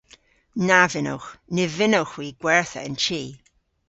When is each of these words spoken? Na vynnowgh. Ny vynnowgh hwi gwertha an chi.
Na 0.67 0.79
vynnowgh. 0.91 1.29
Ny 1.53 1.63
vynnowgh 1.77 2.13
hwi 2.15 2.27
gwertha 2.41 2.79
an 2.87 2.95
chi. 3.03 3.21